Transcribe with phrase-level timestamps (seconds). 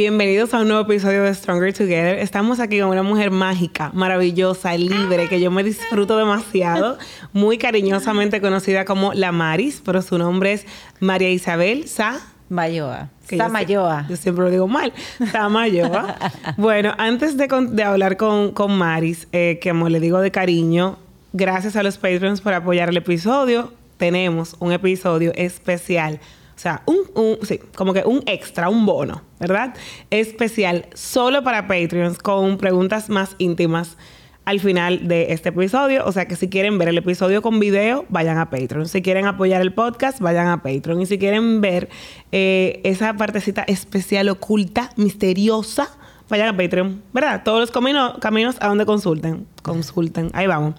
[0.00, 2.20] Bienvenidos a un nuevo episodio de Stronger Together.
[2.20, 6.96] Estamos aquí con una mujer mágica, maravillosa, libre, que yo me disfruto demasiado,
[7.34, 10.66] muy cariñosamente conocida como La Maris, pero su nombre es
[11.00, 13.10] María Isabel Sa Mayoa.
[13.28, 14.06] Samayoa.
[14.08, 14.94] Yo, siempre lo digo mal.
[15.32, 16.16] Samayoa.
[16.56, 20.96] bueno, antes de, de hablar con, con Maris, eh, que como le digo de cariño,
[21.34, 23.74] gracias a los Patreons por apoyar el episodio.
[23.98, 26.20] Tenemos un episodio especial
[26.60, 29.74] o sea, un, un, sí, como que un extra, un bono, ¿verdad?
[30.10, 33.96] Especial solo para Patreons con preguntas más íntimas
[34.44, 36.04] al final de este episodio.
[36.04, 38.88] O sea que si quieren ver el episodio con video, vayan a Patreon.
[38.88, 41.00] Si quieren apoyar el podcast, vayan a Patreon.
[41.00, 41.88] Y si quieren ver
[42.30, 45.88] eh, esa partecita especial, oculta, misteriosa,
[46.28, 47.00] vayan a Patreon.
[47.14, 47.40] ¿Verdad?
[47.42, 49.46] Todos los caminos, caminos a donde consulten.
[49.62, 50.28] Consulten.
[50.34, 50.74] Ahí vamos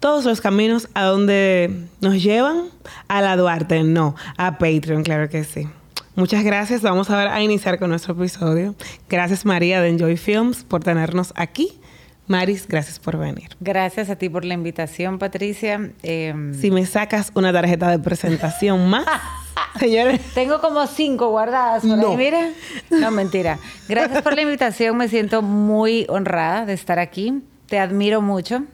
[0.00, 2.64] todos los caminos a donde nos llevan
[3.08, 5.68] a la Duarte, no, a Patreon, claro que sí.
[6.14, 6.82] Muchas gracias.
[6.82, 8.74] Vamos a, a iniciar con nuestro episodio.
[9.08, 11.80] Gracias María de Enjoy Films por tenernos aquí.
[12.28, 13.48] Maris, gracias por venir.
[13.58, 15.92] Gracias a ti por la invitación, Patricia.
[16.02, 19.06] Em, si me sacas una tarjeta de presentación más,
[19.80, 20.20] señores.
[20.34, 22.10] Tengo como cinco guardadas por no.
[22.10, 22.50] ahí, mira.
[22.90, 23.58] No, mentira.
[23.88, 24.96] Gracias por la invitación.
[24.98, 27.42] Me siento muy honrada de estar aquí.
[27.66, 28.64] Te admiro mucho.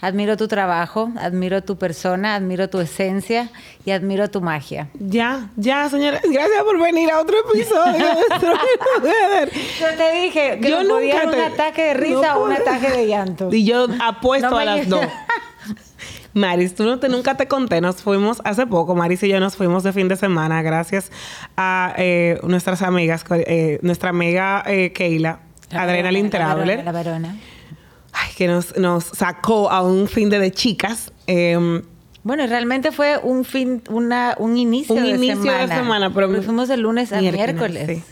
[0.00, 3.50] Admiro tu trabajo, admiro tu persona, admiro tu esencia
[3.84, 4.88] y admiro tu magia.
[4.98, 6.20] Ya, ya, señora.
[6.22, 7.98] Gracias por venir a otro episodio
[9.80, 13.06] Yo te dije que yo no podía un ataque de risa o un ataque de
[13.06, 13.48] llanto.
[13.52, 15.04] Y yo apuesto a las dos.
[16.32, 19.56] Maris, tú no te, nunca te conté, nos fuimos hace poco, Maris y yo nos
[19.56, 21.10] fuimos de fin de semana gracias
[21.56, 25.40] a eh, nuestras amigas, eh, nuestra amiga eh, Keila,
[25.72, 26.84] Adrenalin Traveler.
[26.84, 26.92] La
[28.12, 31.12] varona que nos, nos sacó a un fin de, de chicas.
[31.26, 31.82] Eh,
[32.22, 35.66] bueno, realmente fue un fin, una, un inicio, un de, inicio semana.
[35.66, 36.14] de semana.
[36.14, 37.86] Pero fuimos de lunes a miércoles.
[37.86, 38.02] Sí.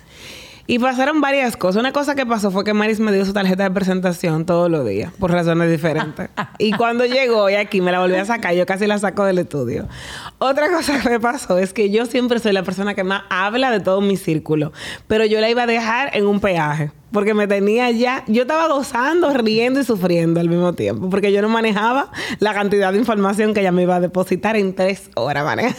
[0.70, 1.80] Y pasaron varias cosas.
[1.80, 4.86] Una cosa que pasó fue que Maris me dio su tarjeta de presentación todos los
[4.86, 6.28] días, por razones diferentes.
[6.58, 9.38] y cuando llegó y aquí me la volví a sacar, yo casi la saco del
[9.38, 9.88] estudio.
[10.36, 13.70] Otra cosa que me pasó es que yo siempre soy la persona que más habla
[13.70, 14.74] de todo mi círculo,
[15.06, 16.90] pero yo la iba a dejar en un peaje.
[17.12, 21.40] Porque me tenía ya, yo estaba gozando, riendo y sufriendo al mismo tiempo, porque yo
[21.40, 25.46] no manejaba la cantidad de información que ella me iba a depositar en tres horas,
[25.46, 25.74] manejar.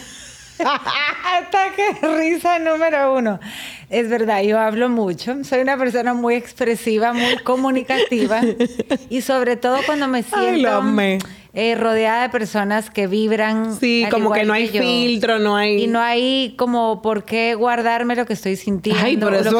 [1.38, 3.40] Ataque risa número uno.
[3.88, 5.42] Es verdad, yo hablo mucho.
[5.44, 8.40] Soy una persona muy expresiva, muy comunicativa.
[9.10, 10.82] y sobre todo cuando me siento
[11.52, 13.76] eh, rodeada de personas que vibran.
[13.76, 15.84] Sí, como que no hay filtro, no hay.
[15.84, 19.02] Y no hay como por qué guardarme lo que estoy sintiendo.
[19.04, 19.58] Ay, eso.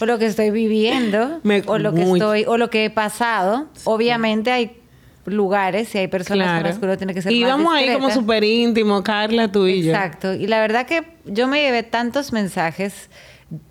[0.00, 3.68] O lo que estoy viviendo, o lo que estoy, o lo que he pasado.
[3.84, 4.83] Obviamente hay
[5.26, 8.10] lugares y hay personas con las que uno tiene que ser y vamos ahí como
[8.10, 9.92] súper íntimo, Carla, tú y yo.
[9.92, 10.34] Exacto.
[10.34, 13.08] Y la verdad que yo me llevé tantos mensajes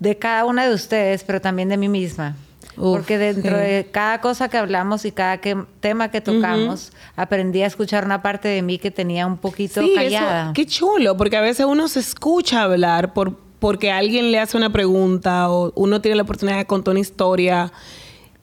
[0.00, 2.36] de cada una de ustedes, pero también de mí misma.
[2.76, 7.66] Porque dentro de cada cosa que hablamos y cada que, tema que tocamos, aprendí a
[7.66, 10.52] escuchar una parte de mí que tenía un poquito callada.
[10.54, 14.70] qué chulo, porque a veces uno se escucha hablar por, porque alguien le hace una
[14.72, 17.72] pregunta o uno tiene la oportunidad de contar una historia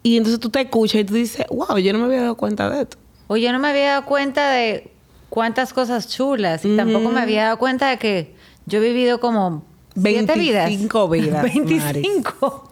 [0.04, 2.70] y entonces tú te escuchas y tú dices, wow, yo no me había dado cuenta
[2.70, 2.98] de esto.
[3.28, 4.92] O yo no me había dado cuenta de
[5.30, 8.36] cuántas cosas chulas y tampoco me había dado cuenta de que
[8.66, 9.64] yo he vivido como
[9.96, 11.44] 25 vidas.
[11.44, 12.68] 25.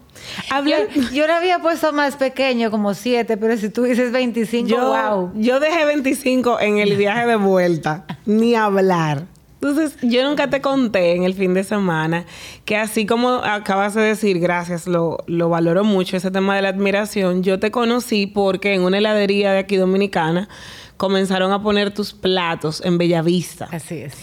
[0.64, 0.76] Yo,
[1.12, 5.32] yo, lo había puesto más pequeño, como 7, pero si tú dices 25, yo, wow.
[5.34, 9.26] Yo dejé 25 en el viaje de vuelta, ni hablar.
[9.62, 12.24] Entonces, yo nunca te conté en el fin de semana
[12.64, 16.70] que así como acabas de decir, gracias, lo, lo valoro mucho, ese tema de la
[16.70, 20.48] admiración, yo te conocí porque en una heladería de aquí dominicana
[20.96, 23.68] comenzaron a poner tus platos en Bellavista.
[23.70, 24.14] Así es.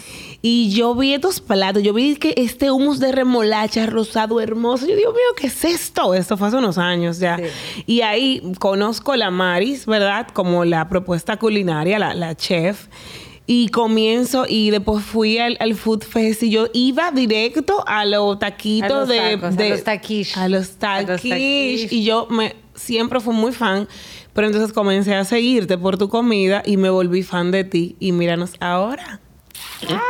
[0.41, 4.87] Y yo vi estos platos, yo vi que este humus de remolacha rosado hermoso.
[4.87, 6.13] Yo digo, mío, ¿qué es esto?
[6.13, 7.37] Esto fue hace unos años ya.
[7.37, 7.83] Sí.
[7.87, 10.27] Y ahí conozco la Maris, ¿verdad?
[10.33, 12.87] Como la propuesta culinaria, la, la chef.
[13.49, 18.37] Y comienzo y después fui al, al, Food Fest y yo iba directo a los
[18.39, 20.37] taquitos a los de, tacos, de, A los taquish.
[20.37, 21.87] A los taquish.
[21.91, 23.87] Y yo me, siempre fui muy fan.
[24.33, 27.95] Pero entonces comencé a seguirte por tu comida y me volví fan de ti.
[27.99, 29.21] Y míranos ahora.
[29.89, 30.01] ¡Ah!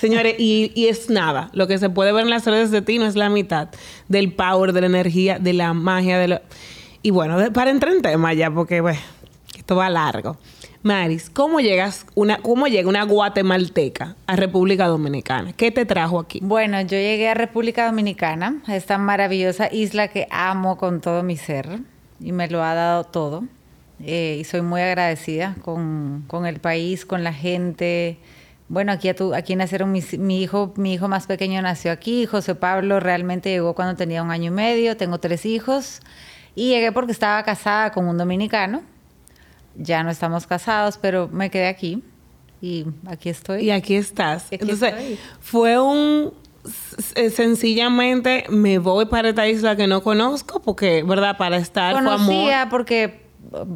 [0.00, 1.50] Señores, y, y, es nada.
[1.52, 3.68] Lo que se puede ver en las redes de ti no es la mitad
[4.08, 6.40] del power, de la energía, de la magia, de lo...
[7.02, 8.98] Y bueno, de, para entrar en tema ya, porque bueno,
[9.56, 10.36] esto va largo.
[10.86, 15.52] Maris, ¿cómo llegas una, cómo llega una guatemalteca a República Dominicana?
[15.52, 16.38] ¿Qué te trajo aquí?
[16.40, 21.36] Bueno, yo llegué a República Dominicana, a esta maravillosa isla que amo con todo mi
[21.36, 21.80] ser
[22.20, 23.42] y me lo ha dado todo.
[23.98, 28.18] Eh, y soy muy agradecida con, con, el país, con la gente,
[28.68, 33.50] bueno, aquí, aquí nacieron mi hijo, mi hijo más pequeño nació aquí, José Pablo realmente
[33.50, 36.00] llegó cuando tenía un año y medio, tengo tres hijos
[36.54, 38.82] y llegué porque estaba casada con un dominicano.
[39.78, 42.02] Ya no estamos casados, pero me quedé aquí
[42.60, 43.64] y aquí estoy.
[43.64, 44.46] Y aquí estás.
[44.50, 46.32] Entonces, fue un
[47.14, 51.36] eh, sencillamente me voy para esta isla que no conozco porque, ¿verdad?
[51.36, 53.26] Para estar Conocía porque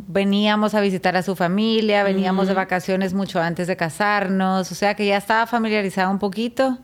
[0.08, 4.94] veníamos a visitar a su familia, veníamos de vacaciones mucho antes de casarnos, o sea
[4.94, 6.78] que ya estaba familiarizada un poquito,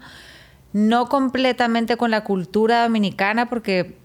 [0.72, 3.96] no completamente con la cultura dominicana porque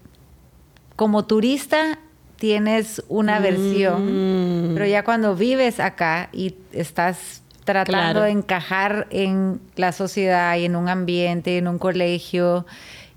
[0.96, 1.98] como turista
[2.42, 4.74] tienes una versión, mm.
[4.74, 10.74] pero ya cuando vives acá y estás tratando de encajar en la sociedad y en
[10.74, 12.66] un ambiente, en un colegio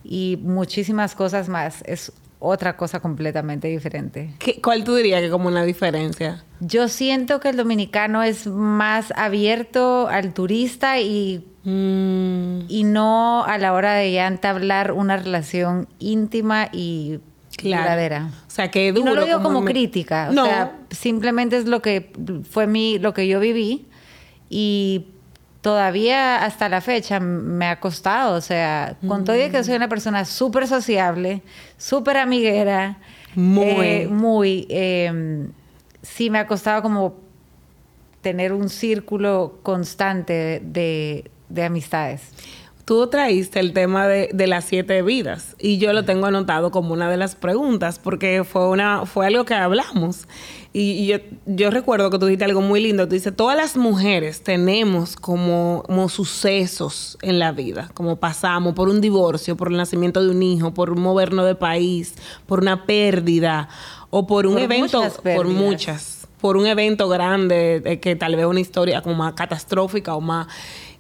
[0.04, 4.36] y muchísimas cosas más, es otra cosa completamente diferente.
[4.62, 6.44] ¿Cuál tú dirías que como una diferencia?
[6.60, 12.66] Yo siento que el dominicano es más abierto al turista y, mm.
[12.68, 17.22] y no a la hora de ya entablar una relación íntima y
[17.63, 18.30] verdadera.
[18.48, 21.81] O sea, que duro, y no lo digo como, crítica, o sea, simplemente es lo
[21.81, 22.12] que
[22.50, 23.86] fue mi lo que yo viví
[24.50, 25.07] y
[25.62, 29.90] todavía hasta la fecha me ha costado, o sea, con todo y que soy una
[29.90, 31.42] persona súper sociable,
[31.78, 32.98] súper amiguera,
[33.34, 35.50] muy, eh, muy em,
[36.04, 37.16] sí me ha costado como
[38.22, 42.22] tener un círculo constante de, de amistades.
[42.86, 46.94] Tú traíste el tema de, de, las siete vidas y yo lo tengo anotado como
[46.94, 50.28] una de las preguntas porque fue, una, fue algo que hablamos.
[50.78, 53.08] Y, yo, yo, recuerdo que tú dijiste algo muy lindo.
[53.08, 58.90] Tú dices, todas las mujeres tenemos como, como sucesos en la vida, como pasamos por
[58.90, 62.16] un divorcio, por el nacimiento de un hijo, por movernos de país,
[62.46, 63.70] por una pérdida
[64.10, 69.02] o por un evento, por muchas, por un evento grande, que tal vez una historia
[69.02, 70.48] como más catastrófica o más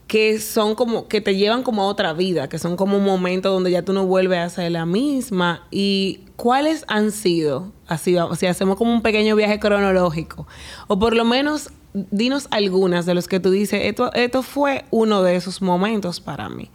[0.07, 3.51] que son como, que te llevan como a otra vida, que son como un momento
[3.51, 5.65] donde ya tú no vuelves a ser la misma.
[5.71, 10.47] ¿Y cuáles han sido, así, si hacemos como un pequeño viaje cronológico,
[10.87, 15.23] o por lo menos dinos algunas de los que tú dices, esto, esto fue uno
[15.23, 16.69] de esos momentos para mí?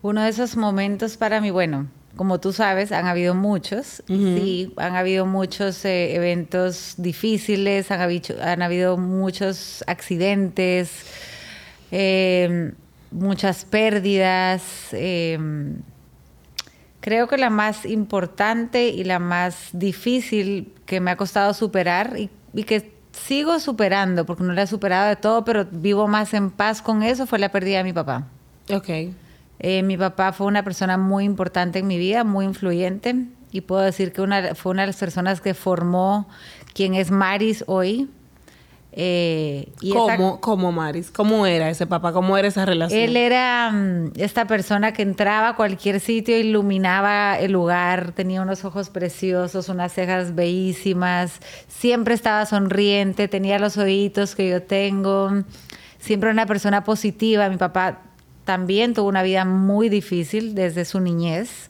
[0.00, 4.96] Uno de esos momentos para mí, bueno, como tú sabes, han habido muchos, sí, han
[4.96, 10.90] habido muchos eh, eventos difíciles, han habido, han habido muchos accidentes,
[11.90, 12.72] Em,
[13.10, 14.62] muchas pérdidas.
[14.92, 15.76] Em,
[17.00, 22.30] creo que la más importante y la más difícil que me ha costado superar y,
[22.64, 26.82] que sigo superando, porque no la he superado de todo, pero vivo más en paz
[26.82, 28.26] con eso, fue la pérdida de mi papá.
[28.72, 28.88] Ok.
[29.60, 33.82] Eh, mi papá fue una persona muy importante en mi vida, muy influyente, y puedo
[33.82, 36.28] decir que una, fue una de las personas que formó
[36.74, 38.08] quien es Maris hoy.
[38.92, 39.68] Eh,
[40.40, 41.10] ¿Cómo, Maris?
[41.10, 42.12] ¿Cómo era ese papá?
[42.12, 42.98] ¿Cómo era esa relación?
[42.98, 48.64] Él era mm, esta persona que entraba a cualquier sitio, iluminaba el lugar, tenía unos
[48.64, 55.44] ojos preciosos, unas cejas bellísimas, siempre estaba sonriente, tenía los oídos que yo tengo,
[55.98, 57.48] siempre una persona positiva.
[57.50, 58.00] Mi papá
[58.44, 61.68] también tuvo una vida muy difícil desde su niñez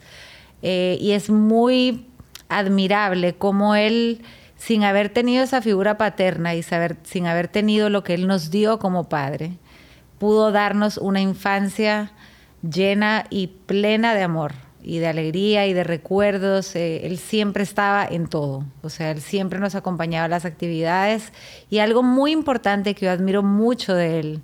[0.63, 2.07] eh, y es muy
[2.49, 4.23] admirable cómo él
[4.59, 8.51] sin haber tenido esa figura paterna y saber, sin haber tenido lo que Él nos
[8.51, 9.53] dio como Padre,
[10.19, 12.13] pudo darnos una infancia
[12.63, 16.75] llena y plena de amor y de alegría y de recuerdos.
[16.75, 21.33] Eh, él siempre estaba en todo, o sea, Él siempre nos acompañaba a las actividades
[21.71, 24.43] y algo muy importante que yo admiro mucho de Él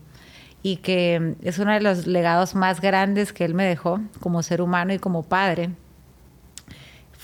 [0.63, 4.63] y que es uno de los legados más grandes que Él me dejó como ser
[4.63, 5.71] humano y como padre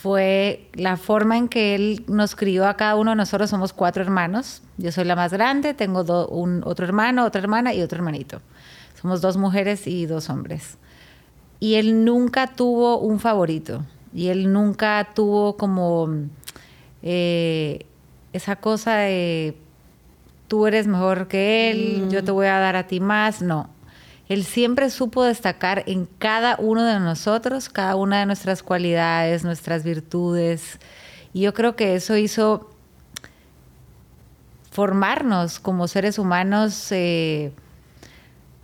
[0.02, 3.50] fue la forma en que él nos crió a cada uno de nosotros.
[3.50, 4.62] Somos cuatro hermanos.
[4.78, 8.40] Yo soy la más grande, tengo un, otro hermano, otra hermana y otro hermanito.
[9.00, 10.78] Somos dos mujeres y dos hombres.
[11.58, 13.84] Y él nunca tuvo un favorito.
[14.14, 16.08] Y él nunca tuvo como
[17.02, 17.84] eh,
[18.32, 19.54] esa cosa de
[20.48, 23.42] tú eres mejor que él, yo te voy a dar a ti más.
[23.42, 23.68] No,
[24.30, 29.82] él siempre supo destacar en cada uno de nosotros, cada una de nuestras cualidades, nuestras
[29.82, 30.78] virtudes.
[31.32, 32.70] Y yo creo que eso hizo
[34.70, 37.50] formarnos como seres humanos eh,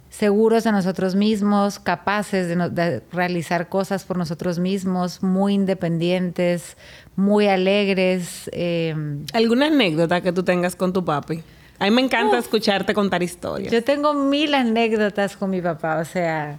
[0.08, 6.76] seguros de nosotros mismos, capaces de, realizar cosas por nosotros mismos, muy independientes,
[7.16, 8.48] muy alegres.
[8.52, 8.94] Eh.
[9.32, 11.42] ¿Alguna anécdota que tú tengas con tu papi?
[11.78, 13.72] A mí me encanta escucharte contar historias.
[13.72, 16.58] Yo tengo mil anécdotas con mi papá, o sea...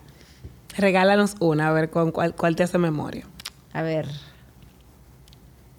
[0.77, 3.25] Regálanos una, a ver con cuál, cuál te hace memoria.
[3.73, 4.07] A ver.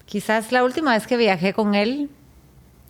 [0.05, 2.09] Quizás la última vez que viajé con él,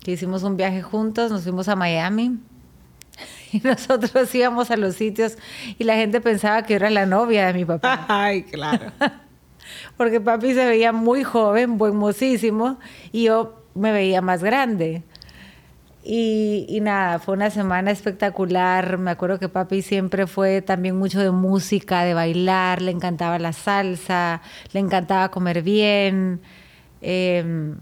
[0.02, 2.40] que hicimos un viaje juntos, nos fuimos a Miami.
[3.52, 5.36] Y nosotros íbamos a los sitios
[5.80, 8.06] y la gente pensaba que yo era la novia de mi papá.
[8.08, 8.92] Ay, claro.
[9.98, 12.80] Porque papi se veía muy joven, buen mocísimo,
[13.12, 15.04] y yo me veía más grande.
[16.04, 18.98] Y, y, nada, fue una semana espectacular.
[18.98, 23.54] Me acuerdo que papi siempre fue también mucho de música, de bailar, le encantaba la
[23.54, 24.42] salsa,
[24.72, 26.40] le encantaba comer bien.
[27.02, 27.74] Eh,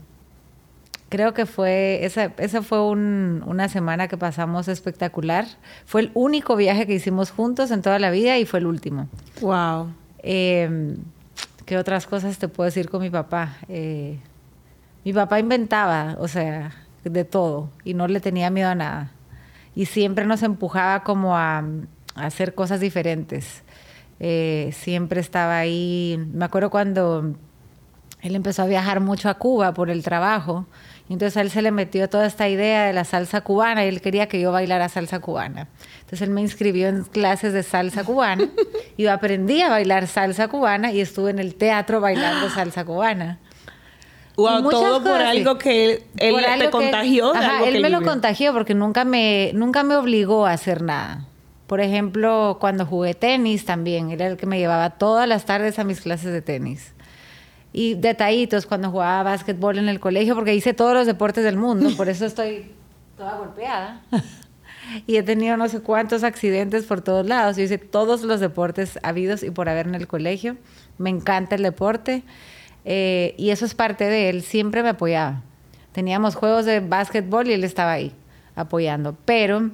[1.10, 5.46] creo que fue, esa, esa fue un, una semana que pasamos espectacular.
[5.86, 9.08] Fue el único viaje que hicimos juntos en toda la vida y fue el último.
[9.42, 9.94] Wow.
[10.20, 10.96] Eh,
[11.66, 13.58] ¿Qué otras cosas te puedo decir con mi papá?
[13.68, 14.20] Eh,
[15.04, 16.72] mi papá inventaba, o sea,
[17.12, 19.12] de todo y no le tenía miedo a nada.
[19.76, 23.64] Y siempre nos empujaba como a, a hacer cosas diferentes.
[24.20, 26.20] Eh, siempre estaba ahí.
[26.34, 27.36] Me acuerdo cuando
[28.22, 30.66] él empezó a viajar mucho a Cuba por el trabajo.
[31.10, 33.88] Y entonces a él se le metió toda esta idea de la salsa cubana y
[33.88, 35.70] él quería que yo bailara salsa cubana.
[36.00, 38.50] Entonces él me inscribió en clases de salsa cubana
[38.98, 43.40] y yo aprendí a bailar salsa cubana y estuve en el teatro bailando salsa cubana.
[44.38, 47.34] Wow, todo por algo que él, él te contagió.
[47.34, 51.26] Él, ajá, él me lo contagió porque nunca me, nunca me obligó a hacer nada.
[51.66, 55.84] Por ejemplo, cuando jugué tenis también, era el que me llevaba todas las tardes a
[55.84, 56.94] mis clases de tenis.
[57.74, 61.90] Y detallitos cuando jugaba básquetbol en el colegio, porque hice todos los deportes del mundo,
[61.98, 62.72] por eso estoy
[63.18, 64.02] toda golpeada.
[65.08, 67.58] y he tenido no sé cuántos accidentes por todos lados.
[67.58, 70.58] Yo hice todos los deportes habidos y por haber en el colegio.
[71.00, 72.24] Me encanta el deporte.
[72.86, 75.42] Eh, y eso es parte de él, siempre me apoyaba.
[75.92, 78.14] Teníamos juegos de básquetbol y él estaba ahí
[78.56, 79.72] apoyando, pero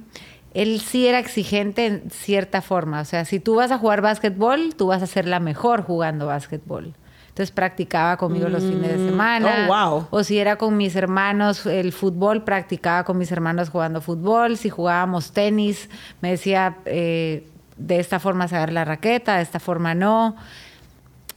[0.54, 3.00] él sí era exigente en cierta forma.
[3.00, 6.26] O sea, si tú vas a jugar básquetbol, tú vas a ser la mejor jugando
[6.26, 6.94] básquetbol.
[7.34, 8.52] Entonces practicaba conmigo mm.
[8.52, 9.66] los fines de semana.
[9.68, 10.06] Oh, wow.
[10.10, 14.56] O si era con mis hermanos el fútbol, practicaba con mis hermanos jugando fútbol.
[14.56, 19.96] Si jugábamos tenis, me decía, eh, de esta forma saber la raqueta, de esta forma
[19.96, 20.36] no.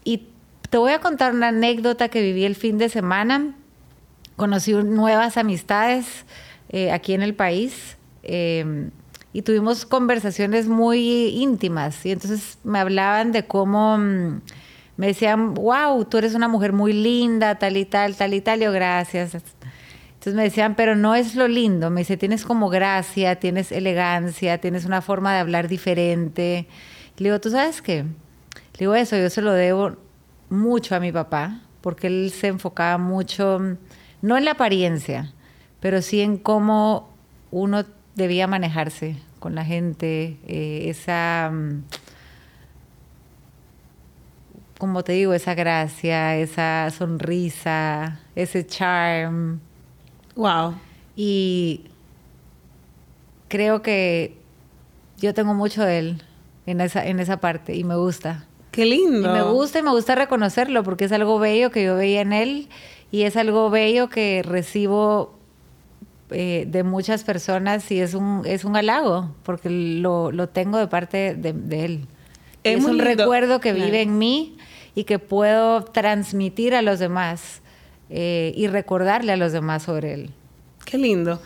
[0.03, 0.27] Y
[0.69, 3.55] te voy a contar una anécdota que viví el fin de semana.
[4.35, 6.25] Conocí nuevas amistades
[6.69, 8.89] eh, aquí en el país eh,
[9.33, 12.05] y tuvimos conversaciones muy íntimas.
[12.05, 14.41] Y entonces me hablaban de cómo mm,
[14.97, 18.59] me decían, wow, tú eres una mujer muy linda, tal y tal, tal y tal.
[18.59, 19.35] Yo, gracias.
[19.35, 21.89] Entonces me decían, pero no es lo lindo.
[21.89, 26.67] Me dice, tienes como gracia, tienes elegancia, tienes una forma de hablar diferente.
[27.17, 28.03] Le digo, ¿tú sabes qué?
[28.03, 30.06] Le digo, eso yo se lo debo
[30.49, 33.59] mucho a mi papá, porque él se enfocaba mucho,
[34.21, 35.33] no en la apariencia,
[35.79, 37.09] pero sí en cómo
[37.51, 37.85] uno
[38.15, 41.83] debía manejarse con la gente, eh, esa, mm,
[44.77, 49.59] como te digo, esa gracia, esa sonrisa, ese charm.
[50.35, 50.75] Wow.
[51.15, 51.85] Y
[53.47, 54.37] creo que
[55.17, 56.23] yo tengo mucho de él
[56.65, 58.45] en esa, en esa parte y me gusta.
[58.77, 59.27] Qué lindo.
[59.27, 62.31] Y me gusta y me gusta reconocerlo porque es algo bello que yo veía en
[62.31, 62.69] él
[63.09, 65.33] y es algo bello que recibo
[66.29, 70.85] eh, de muchas personas y es un, es un halago porque lo, lo tengo de
[70.85, 72.05] parte de, de él.
[72.63, 73.03] Es, es un lindo.
[73.03, 74.55] recuerdo que vive en mí
[74.93, 77.63] y que puedo transmitir a los demás
[78.11, 80.29] eh, y recordarle a los demás sobre él.
[80.85, 81.41] Qué lindo.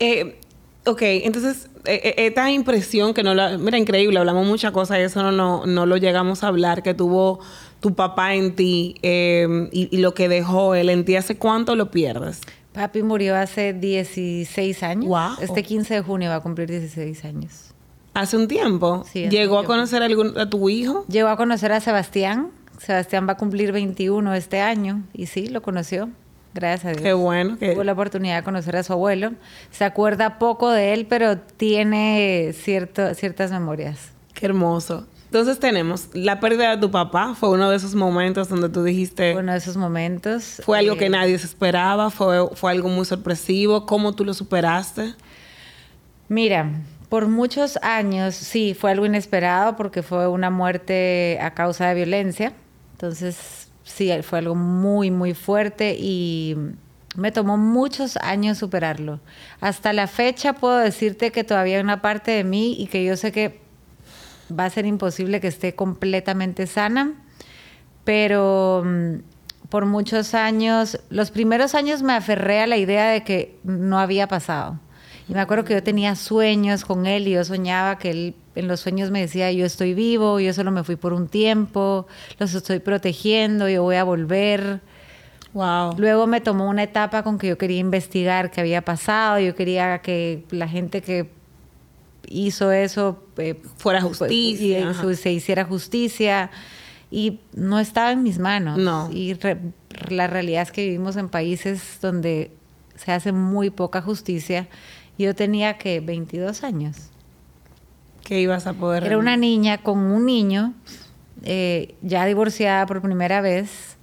[0.00, 0.40] Eh,
[0.84, 3.56] ok, entonces esta impresión que no la...
[3.58, 6.94] Mira, increíble, hablamos muchas cosas y eso no, no, no, lo llegamos a hablar, que
[6.94, 7.40] tuvo
[7.80, 11.76] tu papá en ti eh, y, y, lo que dejó él en ti, ¿hace cuánto
[11.76, 12.40] lo pierdes?
[12.76, 15.06] Papi murió hace 16 años.
[15.06, 15.36] Wow.
[15.40, 17.72] Este 15 de junio va a cumplir 16 años.
[18.12, 19.04] ¿Hace un tiempo?
[19.10, 21.06] Sí, ¿Llegó a conocer a, algún, a tu hijo?
[21.08, 22.50] Llegó a conocer a Sebastián.
[22.78, 26.10] Sebastián va a cumplir 21 este año y sí, lo conoció.
[26.56, 27.02] Gracias a Dios.
[27.02, 27.58] Qué bueno.
[27.58, 27.72] Que...
[27.72, 29.32] Tuvo la oportunidad de conocer a su abuelo.
[29.70, 34.12] Se acuerda poco de él, pero tiene cierto, ciertas memorias.
[34.32, 35.06] Qué hermoso.
[35.26, 37.34] Entonces tenemos la pérdida de tu papá.
[37.34, 39.34] Fue uno de esos momentos donde tú dijiste.
[39.34, 40.62] Fue uno de esos momentos.
[40.64, 42.08] Fue algo eh, que nadie se esperaba.
[42.10, 43.84] Fue, fue algo muy sorpresivo.
[43.84, 45.14] ¿Cómo tú lo superaste?
[46.28, 46.70] Mira,
[47.10, 52.54] por muchos años sí fue algo inesperado porque fue una muerte a causa de violencia.
[52.92, 56.56] Entonces sí, fue algo muy, muy fuerte y
[57.14, 59.20] me tomó muchos años superarlo.
[59.60, 63.16] Hasta la fecha puedo decirte que todavía hay una parte de mí y que yo
[63.16, 63.60] sé que
[64.56, 67.14] va a ser imposible que esté completamente sana,
[68.04, 69.14] pero mm,
[69.68, 74.28] por muchos años, los primeros años me aferré a la idea de que no había
[74.28, 74.78] pasado.
[75.28, 78.68] Y me acuerdo que yo tenía sueños con él y yo soñaba que él en
[78.68, 82.06] los sueños me decía, yo estoy vivo, yo solo me fui por un tiempo,
[82.38, 84.80] los estoy protegiendo, yo voy a volver.
[85.52, 85.94] Wow.
[85.96, 89.98] Luego me tomó una etapa con que yo quería investigar qué había pasado, yo quería
[90.00, 91.30] que la gente que
[92.28, 93.22] hizo eso.
[93.36, 94.94] Eh, Fuera justicia.
[95.10, 96.50] Y se hiciera justicia.
[97.10, 98.78] Y no estaba en mis manos.
[98.78, 99.08] No.
[99.12, 99.36] Y
[100.08, 102.50] la realidad es que vivimos en países donde
[102.96, 104.68] se hace muy poca justicia.
[105.18, 107.10] Yo tenía que 22 años.
[108.26, 109.04] ¿Qué ibas a poder?
[109.04, 110.74] Era una niña con un niño,
[111.44, 113.96] eh, ya divorciada por primera vez.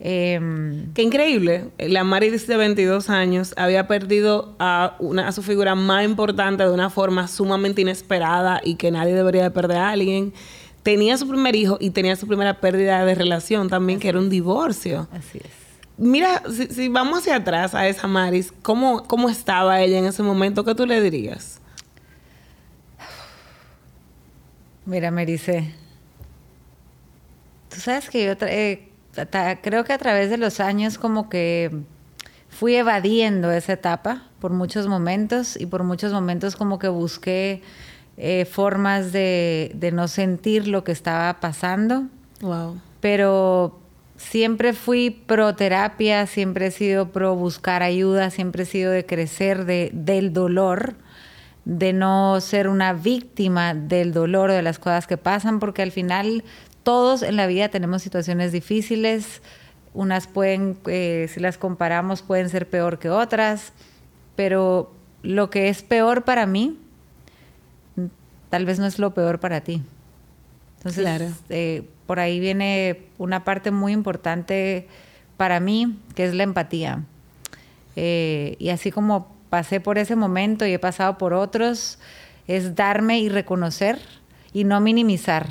[0.00, 1.70] Em, Qué increíble.
[1.78, 6.70] La Maris de 22 años había perdido a, una, a su figura más importante de
[6.70, 10.34] una forma sumamente inesperada y que nadie debería de perder a alguien.
[10.82, 14.28] Tenía su primer hijo y tenía su primera pérdida de relación también, que era un
[14.28, 15.08] divorcio.
[15.10, 15.50] Así es.
[15.96, 20.64] Mira, si, vamos hacia atrás a esa Maris, ¿cómo, ¿cómo estaba ella en ese momento?
[20.64, 21.61] ¿Qué tú le dirías?
[24.84, 25.72] Mira, Merice,
[27.68, 28.88] tú sabes que yo eh,
[29.62, 31.70] creo que a través de los años como que
[32.48, 37.62] fui evadiendo esa etapa por muchos momentos y por muchos momentos como que busqué
[38.16, 42.08] eh, formas de, de, no sentir lo que estaba pasando.
[42.40, 42.80] Wow.
[43.00, 43.80] Pero
[44.16, 49.64] siempre fui pro terapia, siempre he sido pro buscar ayuda, siempre he sido de crecer
[49.64, 50.94] de, del dolor,
[51.64, 55.92] de no ser una víctima del dolor o de las cosas que pasan, porque al
[55.92, 56.44] final
[56.82, 59.42] todos en la vida tenemos situaciones difíciles,
[59.94, 63.72] unas pueden, eh, si las comparamos, pueden ser peor que otras,
[64.34, 64.92] pero
[65.22, 66.78] lo que es peor para mí,
[68.50, 69.82] tal vez no es lo peor para ti.
[70.78, 71.26] Entonces, claro.
[71.48, 74.88] eh, por ahí viene una parte muy importante
[75.36, 77.04] para mí, que es la empatía.
[77.94, 81.98] Eh, y así como pasé por ese momento y he pasado por otros,
[82.46, 83.98] es darme y reconocer
[84.54, 85.46] y no minimizar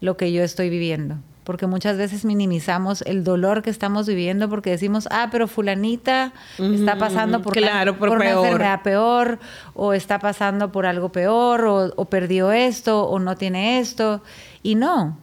[0.00, 1.18] lo que yo estoy viviendo.
[1.44, 6.98] Porque muchas veces minimizamos el dolor que estamos viviendo porque decimos, ah, pero fulanita está
[6.98, 7.54] pasando por,
[7.96, 9.38] por, una enfermedad peor,
[9.72, 14.20] o está pasando por algo peor, o perdió esto, o no tiene esto.
[14.64, 15.16] Y no,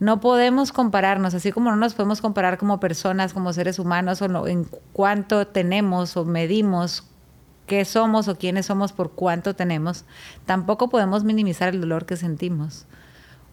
[0.00, 4.46] no podemos compararnos, así como no nos podemos comparar como personas, como seres humanos, o
[4.46, 7.07] en cuánto tenemos o medimos
[7.68, 10.04] qué somos o quiénes somos por cuánto tenemos,
[10.46, 12.86] tampoco podemos minimizar el dolor que sentimos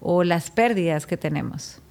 [0.01, 1.81] o las pérdidas que tenemos.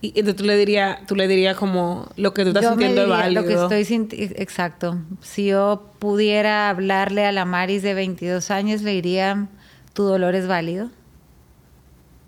[0.00, 3.08] Y entonces tú le dirías, tú le dirías como lo que tú estás sintiendo es
[3.08, 3.42] válido.
[3.42, 4.98] Lo que estoy exacto.
[5.22, 9.48] Si yo pudiera hablarle a la Maris de 22 años, le diría,
[9.94, 10.90] tu dolor es válido.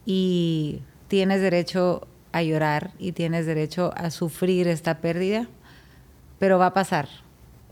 [0.04, 5.46] Y tienes derecho a llorar y tienes derecho a sufrir esta pérdida,
[6.40, 7.08] pero va a pasar.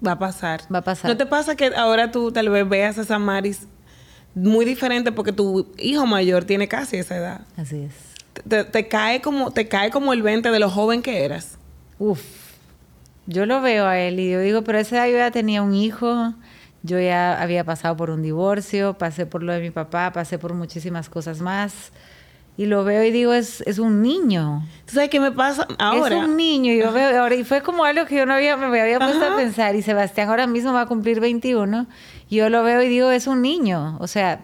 [0.07, 0.63] Va a pasar.
[0.73, 1.11] Va a pasar.
[1.11, 3.67] ¿No te pasa que ahora tú tal vez veas a esa Maris
[4.35, 7.41] muy diferente porque tu hijo mayor tiene casi esa edad?
[7.57, 7.95] Así es.
[8.71, 11.59] Te, cae, como, te cae como el 20 de lo joven que eras.
[11.99, 12.23] Uf.
[13.27, 15.75] Yo lo veo a él y yo digo, pero esa edad yo ya tenía un
[15.75, 16.35] hijo,
[16.83, 20.55] yo ya había pasado por un divorcio, pasé por lo de mi papá, pasé por
[20.55, 21.93] muchísimas cosas más
[22.59, 24.65] y lo veo y digo, es, es un niño.
[24.85, 26.17] ¿Tú sabes qué me pasa ahora?
[26.17, 26.73] Es un niño.
[26.73, 29.25] Y yo veo ahora, y fue como algo que yo no había, me había puesto
[29.25, 29.77] a pensar.
[29.77, 31.87] Y Sebastián ahora mismo va a cumplir 21.
[32.29, 33.97] Y yo lo veo y digo, es un niño.
[34.01, 34.41] O sea,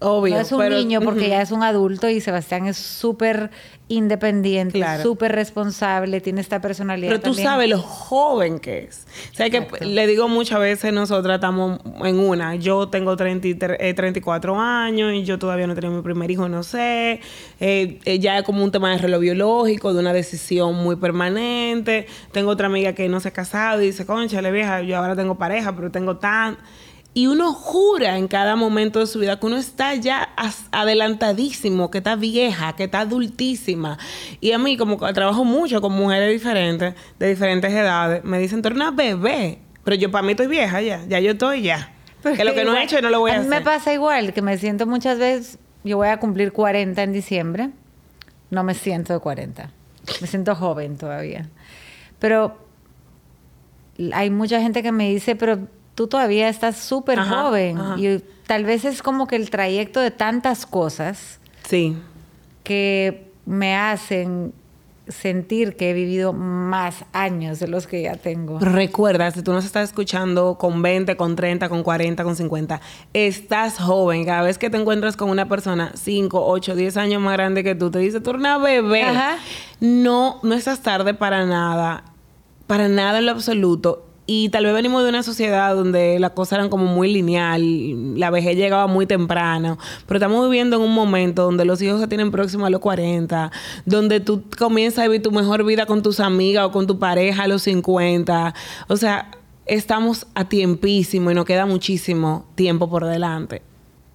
[0.00, 0.34] Obvio.
[0.34, 3.50] No es un niño porque ya es un adulto y Sebastián es súper
[3.88, 7.10] independiente, súper responsable, tiene esta personalidad.
[7.10, 9.06] Pero tú sabes lo joven que es.
[9.32, 12.54] O sea, que le digo muchas veces, nosotras estamos en una.
[12.54, 17.20] Yo tengo 34 eh, años y yo todavía no tengo mi primer hijo, no sé.
[17.58, 22.06] Eh, eh, ya es como un tema de reloj biológico, de una decisión muy permanente.
[22.30, 25.16] Tengo otra amiga que no se ha casado y dice, concha, le vieja, yo ahora
[25.16, 26.58] tengo pareja, pero tengo tan
[27.12, 30.28] y uno jura en cada momento de su vida que uno está ya
[30.70, 33.98] adelantadísimo, que está vieja, que está adultísima.
[34.40, 38.68] Y a mí, como trabajo mucho con mujeres diferentes, de diferentes edades, me dicen, tú
[38.68, 39.58] eres una bebé.
[39.82, 41.92] Pero yo para mí estoy vieja ya, ya yo estoy ya.
[42.22, 44.32] que lo que no he hecho no lo voy a, a mí me pasa igual,
[44.32, 47.70] que me siento muchas veces, yo voy a cumplir 40 en diciembre,
[48.50, 49.70] no me siento de 40,
[50.20, 51.48] me siento joven todavía.
[52.20, 52.56] Pero
[54.12, 58.84] hay mucha gente que me dice, pero tú todavía estás súper joven y tal vez
[58.84, 61.96] es como que el trayecto de tantas cosas sí.
[62.64, 64.52] que me hacen
[65.10, 68.58] sentir que he vivido más años de los que ya tengo.
[68.58, 72.80] Recuerda, si tú nos estás escuchando con 20, con 30, con 40, con 50,
[73.12, 74.24] estás joven.
[74.24, 77.74] Cada vez que te encuentras con una persona 5, 8, 10 años más grande que
[77.74, 79.04] tú, te dice, tú eres una bebé.
[79.80, 82.04] No, no estás tarde para nada.
[82.66, 86.52] Para nada en lo absoluto y tal vez venimos de una sociedad donde las cosas
[86.58, 91.42] eran como muy lineal, la vejez llegaba muy temprano, pero estamos viviendo en un momento
[91.42, 93.50] donde los hijos se tienen próximos a los 40,
[93.86, 97.42] donde tú comienzas a vivir tu mejor vida con tus amigas o con tu pareja
[97.42, 98.54] a los 50.
[98.86, 99.32] O sea,
[99.66, 103.62] estamos a tiempísimo y nos queda muchísimo tiempo por delante.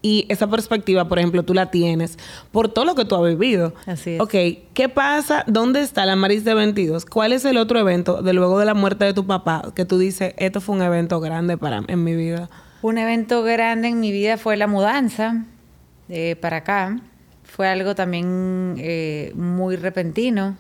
[0.06, 2.20] Y esa perspectiva, por ejemplo, tú la tienes
[2.52, 3.74] por todo lo que tú has vivido.
[3.88, 4.22] Así es.
[4.22, 4.36] Ok,
[4.76, 5.44] ¿qué pasa?
[5.48, 7.08] ¿Dónde está la Maris de 22?
[7.08, 9.98] ¿Cuál es el otro evento de luego de la muerte de tu papá que tú
[9.98, 12.52] dices, esto fue un evento grande para en mi vida?
[12.84, 15.44] Un evento grande en mi vida fue la mudanza
[16.08, 17.00] eh, para acá.
[17.42, 20.56] Fue algo también eh, muy repentino.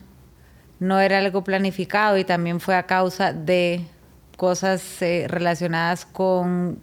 [0.79, 3.86] No era algo planificado y también fue a causa de
[4.38, 6.79] cosas eh, relacionadas con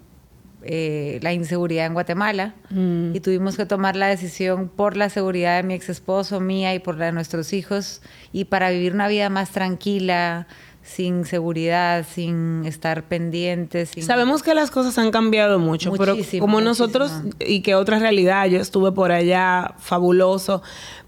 [0.64, 3.14] eh, la inseguridad en Guatemala Mm.
[3.14, 6.78] y tuvimos que tomar la decisión por la seguridad de mi ex esposo, mía y
[6.78, 8.00] por la de nuestros hijos
[8.32, 10.46] y para vivir una vida más tranquila,
[10.84, 13.90] sin seguridad, sin estar pendientes.
[13.90, 17.36] sin- Sabemos que las cosas han cambiado mucho, pero como nosotros muchísimo.
[17.46, 20.60] y que otra realidad, yo estuve por allá, fabuloso,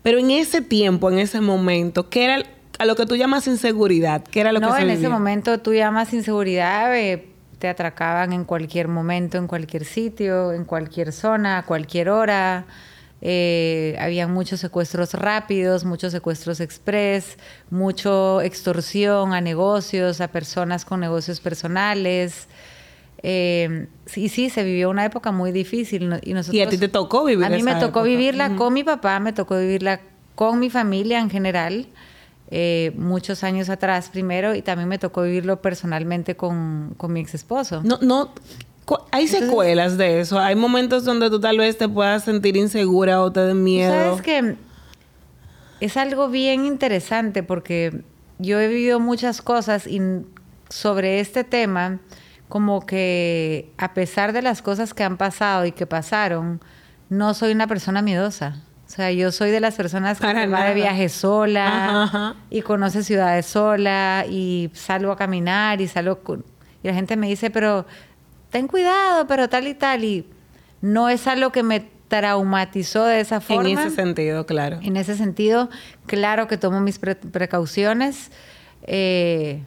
[0.04, 2.42] pero en ese tiempo, en ese momento, ¿qué era
[2.78, 4.22] a lo que tú llamas inseguridad?
[4.22, 7.26] ¿Qué era lo no, que se en ese momento tú llamas inseguridad, eh,
[7.64, 12.66] te atracaban en cualquier momento, en cualquier sitio, en cualquier zona, a cualquier hora.
[13.22, 17.38] Eh, habían muchos secuestros rápidos, muchos secuestros express,
[17.70, 22.48] mucho extorsión a negocios, a personas con negocios personales.
[23.22, 26.02] Eh, sí, sí, se vivió una época muy difícil.
[26.22, 28.02] Y, nosotros, Y a ti te tocó vivir A mí me tocó época.
[28.02, 30.02] vivirla con mi papá, me tocó vivirla
[30.34, 31.86] con mi familia en general,
[32.50, 37.34] eh, muchos años atrás primero, y también me tocó vivirlo personalmente con, con mi ex
[37.34, 37.82] esposo.
[37.84, 38.32] No, no,
[39.10, 40.38] hay secuelas de eso.
[40.38, 43.92] Hay momentos donde tú tal vez te puedas sentir insegura o te den miedo.
[43.92, 44.56] Sabes que
[45.80, 48.02] es algo bien interesante porque
[48.38, 50.00] yo he vivido muchas cosas y
[50.68, 52.00] sobre este tema,
[52.48, 56.60] como que a pesar de las cosas que han pasado y que pasaron,
[57.08, 58.62] no soy una persona miedosa.
[58.94, 62.02] O sea, yo soy de las personas que Para se va de viaje sola Ajá,
[62.04, 62.34] ajá.
[62.48, 66.44] y conoce ciudades sola y salgo a caminar y salgo con...
[66.80, 67.86] Y la gente me dice, pero
[68.50, 70.04] ten cuidado, pero tal y tal.
[70.04, 70.28] Y
[70.80, 73.68] no es algo que me traumatizó de esa forma.
[73.68, 74.78] en ese sentido, claro.
[74.80, 75.70] En ese sentido,
[76.06, 78.30] claro que tomo mis pre- precauciones,
[78.84, 79.64] eh,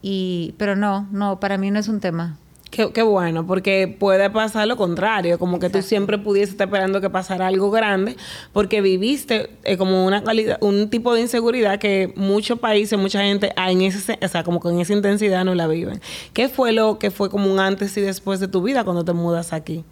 [0.00, 2.38] y, pero no, no, para mí no es un tema.
[2.70, 7.00] Qué, qué bueno, porque puede pasar lo contrario, como que tú siempre pudieses estar esperando
[7.00, 8.16] que pasara algo grande,
[8.52, 13.52] porque viviste eh, como una calidad, un tipo de inseguridad que muchos países, mucha gente,
[13.56, 16.00] ah, en ese, se- o sea, como con esa intensidad no la viven.
[16.34, 19.14] ¿Qué fue lo que fue como un antes y después de tu vida cuando te
[19.14, 19.84] mudas aquí?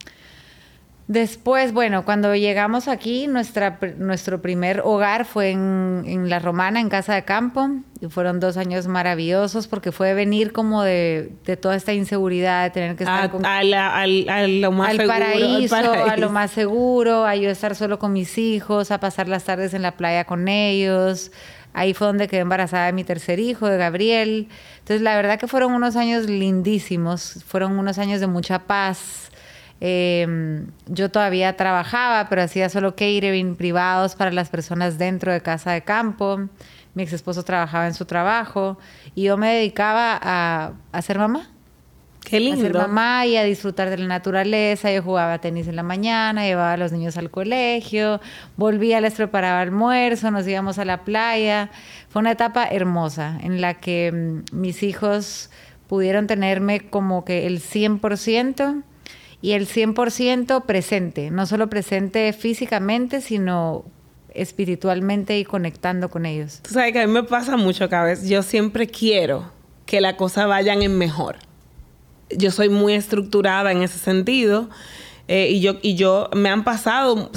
[1.08, 6.88] Después, bueno, cuando llegamos aquí, nuestra, nuestro primer hogar fue en, en La Romana, en
[6.88, 7.68] Casa de Campo,
[8.00, 12.70] y fueron dos años maravillosos porque fue venir como de, de toda esta inseguridad, de
[12.70, 14.06] tener que estar A, con a la- a
[14.48, 16.16] lo más al seguro, paraíso, al a paraíso.
[16.16, 19.82] lo más seguro, a yo estar solo con mis hijos, a pasar las tardes en
[19.82, 21.30] la playa con ellos.
[21.72, 24.48] Ahí fue donde quedé embarazada de mi tercer hijo, de Gabriel.
[24.78, 29.30] Entonces, la verdad que fueron unos años lindísimos, fueron unos años de mucha paz.
[29.80, 35.72] Eh, yo todavía trabajaba, pero hacía solo catering privados para las personas dentro de casa
[35.72, 36.48] de campo.
[36.94, 38.78] Mi ex esposo trabajaba en su trabajo
[39.14, 41.50] y yo me dedicaba a, a ser mamá
[42.26, 42.78] Qué a ser lindo.
[42.80, 44.90] mamá y a disfrutar de la naturaleza.
[44.90, 48.20] Yo jugaba tenis en la mañana, llevaba a los niños al colegio,
[48.56, 51.70] volvía, les preparaba almuerzo, nos íbamos a la playa.
[52.08, 55.50] Fue una etapa hermosa en la que mm, mis hijos
[55.86, 58.82] pudieron tenerme como que el 100%
[59.42, 63.84] y el 100% presente, no solo presente físicamente, sino
[64.36, 66.60] espiritualmente y conectando con ellos.
[66.62, 68.28] Tú sabes que a mí me pasa mucho cada vez.
[68.28, 69.50] Yo siempre quiero
[69.86, 71.36] que las cosas vayan en mejor.
[72.30, 74.68] Yo soy muy estructurada en ese sentido.
[75.28, 77.30] eh, y yo, y yo me han pasado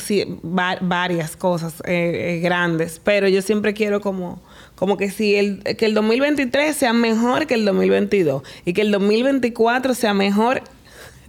[0.82, 4.42] varias cosas eh, eh, grandes, pero yo siempre quiero como,
[4.76, 8.92] como que si el, que el 2023 sea mejor que el 2022 y que el
[8.92, 10.62] 2024 sea mejor.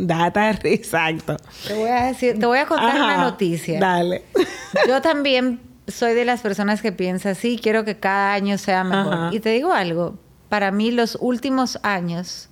[0.06, 1.36] Data exacto.
[1.66, 3.78] Te voy a decir, te voy a contar Ajá, una noticia.
[3.80, 4.24] Dale.
[4.88, 9.14] Yo también soy de las personas que piensa así, quiero que cada año sea mejor.
[9.14, 9.30] Ajá.
[9.32, 12.48] Y te digo algo, para mí los últimos años,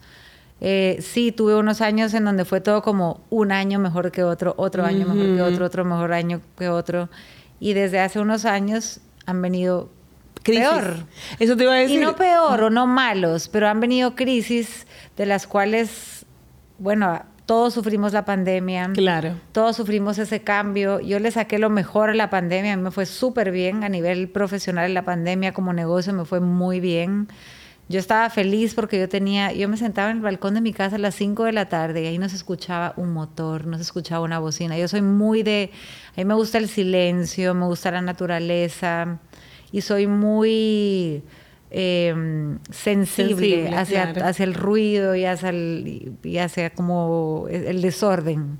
[0.60, 4.54] eh, sí, tuve unos años en donde fue todo como un año mejor que otro,
[4.56, 7.08] otro año mejor que otro, otro mejor año que otro.
[7.60, 9.90] Y desde hace unos años han venido
[10.42, 10.64] Crisis.
[10.64, 10.94] peor.
[11.38, 12.00] Eso te iba a decir.
[12.00, 16.24] Y no peor o no malos, pero han venido crisis de las cuales,
[16.78, 18.90] bueno, todos sufrimos la pandemia.
[18.92, 19.40] Claro.
[19.52, 21.00] Todos sufrimos ese cambio.
[21.00, 22.74] Yo le saqué lo mejor a la pandemia.
[22.74, 25.54] A mí me fue súper bien a nivel profesional en la pandemia.
[25.54, 27.26] Como negocio me fue muy bien.
[27.88, 30.96] Yo estaba feliz porque yo tenía, yo me sentaba en el balcón de mi casa
[30.96, 33.82] a las 5 de la tarde y ahí no se escuchaba un motor, no se
[33.82, 34.76] escuchaba una bocina.
[34.76, 35.70] Yo soy muy de,
[36.12, 39.20] a mí me gusta el silencio, me gusta la naturaleza
[39.72, 41.22] y soy muy
[41.70, 42.14] eh,
[42.70, 44.28] sensible, Sensible, hacia, claro.
[44.28, 48.58] hacia el ruido y hacia, el, y hacia como el desorden.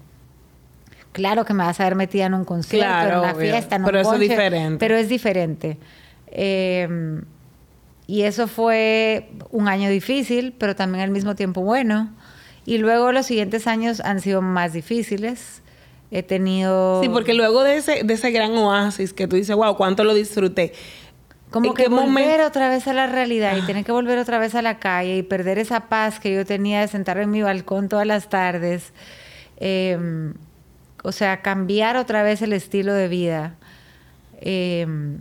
[1.12, 3.86] Claro que me vas a ver metida en un concierto, en una fiesta, en un
[3.86, 4.78] Pero eso es diferente.
[4.78, 5.78] Pero es diferente.
[6.30, 7.20] Eh,
[8.08, 12.10] y eso fue un año difícil, pero también al mismo tiempo bueno.
[12.64, 15.62] Y luego los siguientes años han sido más difíciles.
[16.10, 17.02] He tenido...
[17.02, 20.14] Sí, porque luego de ese, de ese gran oasis que tú dices, wow, cuánto lo
[20.14, 20.72] disfruté.
[21.50, 24.62] Como que volver otra vez a la realidad y tener que volver otra vez a
[24.62, 28.06] la calle y perder esa paz que yo tenía de sentarme en mi balcón todas
[28.06, 28.92] las tardes.
[29.56, 30.34] Em,
[31.02, 33.54] o sea, cambiar otra vez el estilo de vida.
[34.40, 35.18] Em,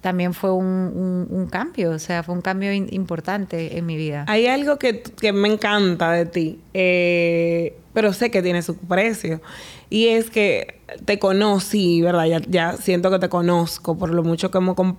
[0.00, 4.24] también fue un, cambio, o sea, fue un cambio importante en mi vida.
[4.28, 5.02] Hay algo que,
[5.32, 9.40] me encanta de ti, eh, pero sé que tiene su precio,
[9.88, 12.42] y es que te conocí, ¿verdad?
[12.46, 14.58] Ya, siento que te conozco por lo mucho que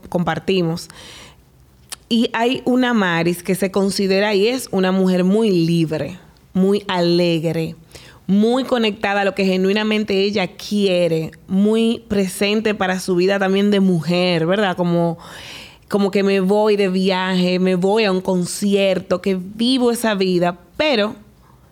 [0.10, 0.88] compartimos.
[2.10, 6.18] Y hay una Maris que se considera y es una mujer muy libre,
[6.54, 7.76] muy alegre,
[8.26, 13.80] muy conectada a lo que genuinamente ella quiere, muy presente para su vida también de
[13.80, 14.76] mujer, ¿verdad?
[14.76, 15.20] Como,
[15.88, 20.58] como que me voy de viaje, me voy a un concierto, que vivo esa vida,
[20.78, 21.27] pero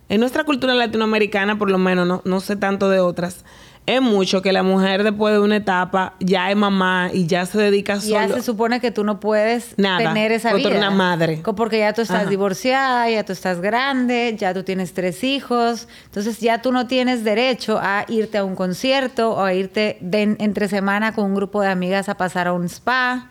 [0.09, 3.43] en nuestra cultura latinoamericana, por lo menos, no, no sé tanto de otras,
[3.85, 7.59] es mucho que la mujer después de una etapa ya es mamá y ya se
[7.59, 8.13] dedica solo.
[8.13, 10.69] Ya se supone que tú no puedes tener esa vida.
[10.69, 11.41] una madre.
[11.55, 15.87] Porque ya tú estás divorciada, ya tú estás grande, ya tú tienes tres hijos.
[16.05, 20.67] Entonces ya tú no tienes derecho a irte a un concierto o a irte entre
[20.67, 23.29] semana con un grupo de amigas a pasar a un spa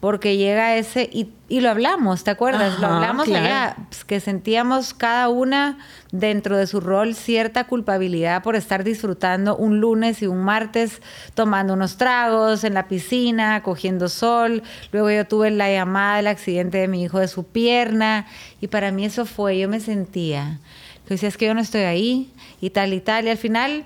[0.00, 1.30] porque llega ese, y,
[1.60, 2.78] lo hablamos, ¿te acuerdas?
[2.78, 5.78] lo hablamos allá, pues, que sentíamos cada una
[6.12, 11.02] dentro de su rol cierta culpabilidad por estar disfrutando un lunes y un martes
[11.34, 14.62] tomando unos tragos en la piscina, cogiendo sol.
[14.92, 18.26] Luego yo tuve la llamada del accidente de mi hijo de su pierna,
[18.60, 20.60] y para mí eso fue, yo me sentía,
[21.06, 23.84] que decía, es que yo no estoy ahí, y tal y tal, y al final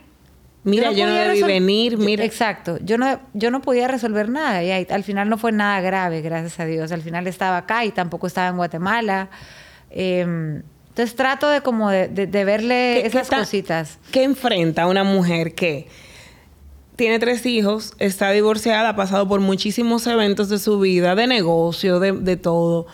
[0.64, 2.24] Mira, yo no, debí venir, mira.
[2.24, 6.22] Exacto, yo no, yo no podía resolver nada y al final no fue nada grave,
[6.22, 6.92] gracias a Dios.
[6.92, 9.28] Al final estaba acá y tampoco estaba en Guatemala.
[9.90, 13.98] Em, entonces trato de como de, verle esas cositas.
[14.12, 15.88] ¿Qué enfrenta una mujer que
[16.94, 21.98] tiene tres hijos, está divorciada, ha pasado por muchísimos eventos de su vida, de negocio,
[21.98, 22.86] de, todo,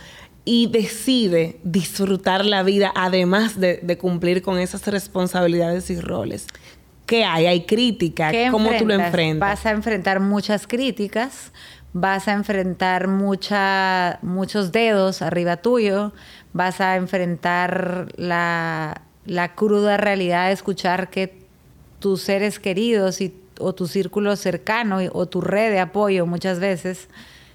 [0.46, 6.46] y decide disfrutar la vida además de, de cumplir con esas responsabilidades y roles?
[7.08, 7.46] ¿Qué hay?
[7.46, 8.30] ¿Hay crítica?
[8.50, 9.40] ¿Cómo tú lo enfrentas?
[9.40, 11.52] Vas a enfrentar muchas críticas,
[11.94, 16.12] vas a enfrentar mucha, muchos dedos arriba tuyo,
[16.52, 19.00] vas a enfrentar la,
[19.56, 21.34] cruda realidad de escuchar que
[21.98, 27.08] tus seres queridos y, o tu círculo cercano o tu red de apoyo muchas veces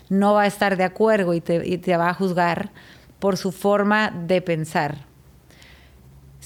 [0.10, 2.72] no va a estar de acuerdo y te, y te va a juzgar
[3.20, 5.13] por su forma de pensar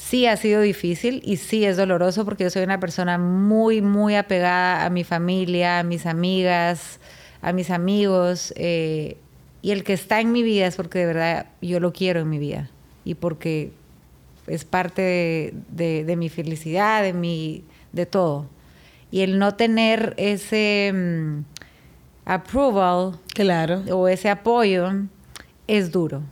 [0.10, 4.16] sí ha sido difícil y sí es doloroso porque yo soy una persona muy, muy
[4.16, 7.00] apegada a mi familia, a mis amigas,
[7.42, 8.54] a mis amigos.
[8.56, 9.18] Eh,
[9.62, 12.30] y el que está en mi vida es porque de verdad yo lo quiero en
[12.30, 12.70] mi vida
[13.04, 13.72] y porque
[14.48, 18.46] es parte de, mi felicidad, de, mi, de todo.
[19.12, 21.40] Y el no tener ese mm,
[22.24, 23.84] approval claro.
[23.92, 24.90] o ese apoyo
[25.68, 26.24] es duro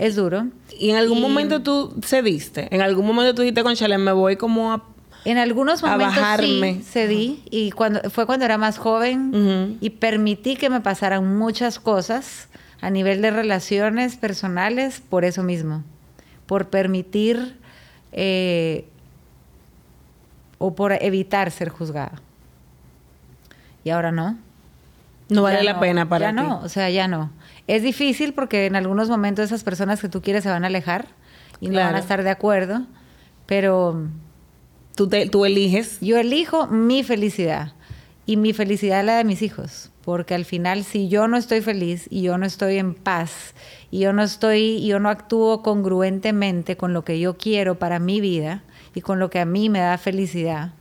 [0.00, 0.46] es duro.
[0.78, 2.74] ¿Y en algún momento tú cediste?
[2.74, 4.82] ¿En algún momento tú dijiste, con Chale, me voy como a
[5.26, 10.70] en algunos momentos sí cedí y cuando fue cuando era más joven y permití que
[10.70, 12.48] me pasaran muchas cosas
[12.80, 15.84] a nivel de relaciones personales por eso mismo,
[16.46, 17.58] por permitir
[18.12, 18.86] eh,
[20.56, 22.22] o por evitar ser juzgada.
[23.84, 24.38] Y ahora no.
[25.28, 27.30] No vale la pena para ya no, o sea, ya no.
[27.70, 31.06] Es difícil porque en algunos momentos esas personas que tú quieres se van a alejar
[31.60, 32.84] y no van a estar de acuerdo,
[33.46, 34.08] pero...
[34.96, 35.98] Tú, tú eliges.
[36.00, 37.74] Yo elijo mi felicidad
[38.26, 41.60] y mi felicidad es la de mis hijos, porque al final si yo no estoy
[41.60, 43.54] feliz y yo no estoy en paz
[43.92, 48.20] y yo no estoy, yo no actúo congruentemente con lo que yo quiero para mi
[48.20, 48.64] vida
[48.96, 50.72] y con lo que a mí me da felicidad,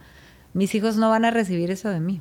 [0.54, 2.19] mis hijos no van a recibir eso de mí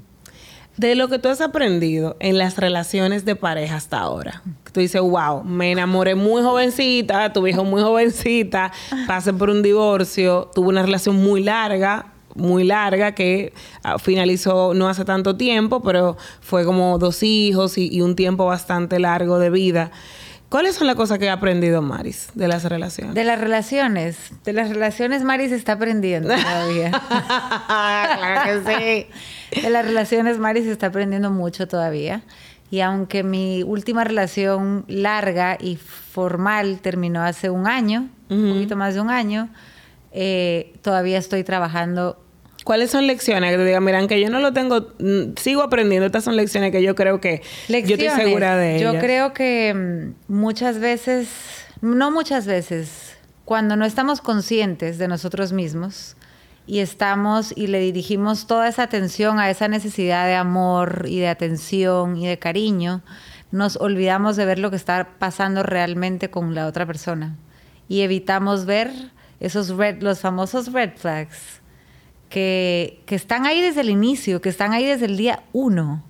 [0.79, 4.43] de lo que tú has aprendido en las relaciones de pareja hasta ahora.
[4.73, 8.73] Tú dices, wow, me enamoré muy jovencita, tuve hijo muy jovencita,
[9.07, 14.89] pasé por un divorcio, tuve una relación muy larga, muy larga que ah, finalizó no
[14.89, 19.91] hace tanto tiempo, pero fue como dos hijos y un tiempo bastante largo de vida.
[20.49, 23.15] ¿Cuáles son las cosas que ha aprendido Maris de las relaciones?
[23.15, 24.17] De las relaciones.
[24.45, 26.91] De las relaciones Maris está aprendiendo todavía.
[27.67, 29.07] claro que sí.
[29.51, 32.23] De las relaciones Maris está aprendiendo mucho todavía.
[32.71, 38.95] Y aunque mi última relación larga y formal terminó hace un año, un poquito más
[38.95, 39.49] de un año,
[40.13, 42.19] eh, todavía estoy trabajando
[42.69, 46.05] ¿Cuáles son lecciones que te digan, miran, que yo no lo tengo, mm, sigo aprendiendo,
[46.05, 48.93] estas son lecciones que yo creo que yo estoy segura de ellas?
[48.93, 49.73] Yo creo que
[50.29, 51.31] mm, muchas veces,
[51.81, 56.15] no muchas veces, cuando no estamos conscientes de nosotros mismos
[56.69, 61.29] y estamos y le dirigimos toda esa atención a esa necesidad de amor y de
[61.29, 63.03] atención y de cariño,
[63.51, 67.37] nos olvidamos de ver lo que está pasando realmente con la otra persona
[67.89, 68.91] y evitamos ver
[69.41, 71.63] esos red, los famosos red flags
[72.29, 76.05] que, que están ahí desde el inicio, que están ahí desde el día uno,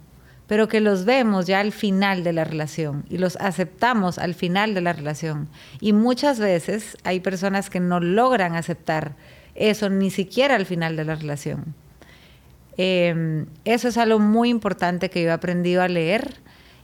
[0.49, 4.75] pero que los vemos ya al final de la relación y los aceptamos al final
[4.75, 5.49] de la relación.
[5.81, 9.15] Y muchas veces hay personas que no logran aceptar
[9.59, 11.75] eso ni siquiera al final de la relación.
[12.77, 16.37] Em, eso es algo muy importante que yo he aprendido a leer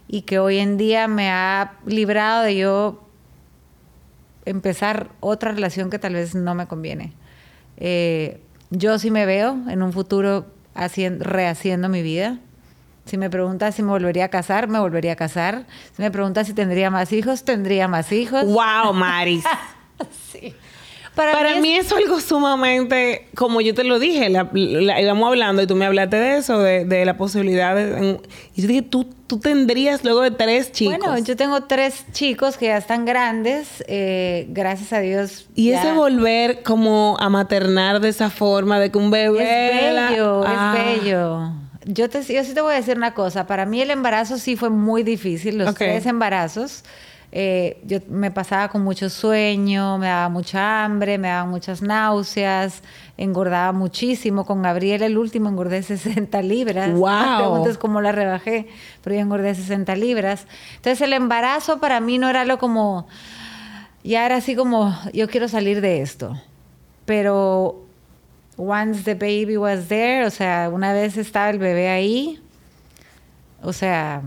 [0.09, 3.09] y que hoy en día me ha librado de yo
[4.45, 7.13] empezar otra relación que tal vez no me conviene.
[7.77, 12.39] Eh, yo sí me veo en un futuro haciendo, rehaciendo mi vida.
[13.05, 15.67] Si me preguntas si me volvería a casar, me volvería a casar.
[15.95, 18.45] Si me preguntas si tendría más hijos, tendría más hijos.
[18.47, 19.45] ¡Wow, Maris!
[20.33, 20.55] sí.
[21.15, 21.93] Para, mí, es...
[21.93, 26.39] algo sumamente, como yo te lo dije, la, íbamos hablando y tú me hablaste de
[26.39, 28.19] eso, de, la posibilidad de...
[28.57, 30.99] y yo dije, tú, tú tendrías luego de tres chicos.
[30.99, 35.47] Bueno, yo tengo tres chicos que ya están grandes, eh, gracias a Dios.
[35.55, 39.85] Y ese volver como a maternar de esa forma, de que un bebé...
[39.85, 40.75] Es bello, es ah.
[40.77, 41.53] bello.
[41.87, 44.57] Yo, te, yo sí te voy a decir una cosa, para mí el embarazo sí
[44.57, 46.83] fue muy difícil, los tres embarazos.
[47.37, 52.81] Eh, yo me pasaba con mucho sueño, me daba mucha hambre, me daban muchas náuseas,
[53.17, 54.47] engordaba muchísimo.
[54.47, 56.93] Con Gabriel, el último, engordé 60 libras.
[56.95, 57.39] ¡Wow!
[57.39, 58.69] preguntas cómo la rebajé,
[59.03, 60.47] pero yo engordé 60 libras.
[60.77, 63.09] Entonces, el embarazo para mí no era lo como.
[64.05, 66.41] Ya era así como, yo quiero salir de esto.
[67.05, 67.85] Pero
[68.57, 72.41] once the baby was there, o sea, una vez estaba el bebé ahí,
[73.61, 74.23] o sea,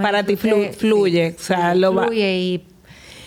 [0.00, 2.06] para ti fluye, o sea, lo va.
[2.06, 2.64] Fluye y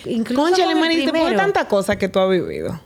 [0.06, 2.80] incluso Concha, te por tanta cosa que tú has vivido.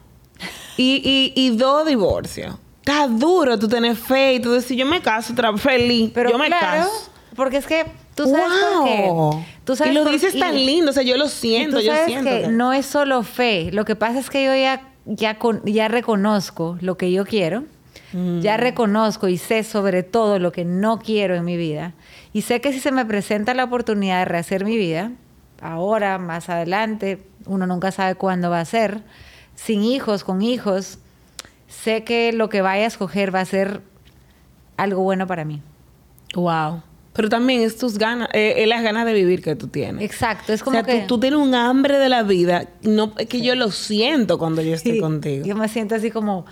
[0.77, 2.57] Y, y, y dos divorcios.
[2.81, 6.11] Está duro tú tener fe y tú decir, yo me caso feliz.
[6.15, 7.11] Pero yo me caso.
[7.37, 9.45] Porque es que tú sabes por qué.
[9.65, 12.31] Tú sabes y lo dices tan lindo, o sea, yo lo siento, yo siento.
[12.31, 13.71] Que, no es solo fe.
[13.73, 17.65] Lo que pasa es que yo ya, ya, ya reconozco lo que yo quiero.
[18.13, 18.61] Ya mm.
[18.61, 21.95] reconozco y sé sobre todo lo que no quiero en mi vida.
[22.33, 25.13] Y sé que si se me presenta la oportunidad de rehacer mi vida,
[25.61, 29.03] ahora, más adelante, uno nunca sabe cuándo va a ser,
[29.55, 30.99] sin hijos, con hijos,
[31.69, 33.83] sé que lo que vaya a escoger va a ser
[34.77, 35.61] algo bueno para mí.
[36.35, 36.83] Wow.
[37.13, 40.03] Pero también es tus ganas, eh, es las ganas de vivir que tú tienes.
[40.05, 43.41] Exacto, es como o sea, Tú, tienes un hambre de la vida, no es que
[43.41, 45.45] yo lo siento cuando yo estoy contigo.
[45.45, 46.47] Yo me siento así como